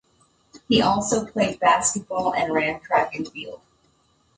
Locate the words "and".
2.33-2.51, 3.13-3.31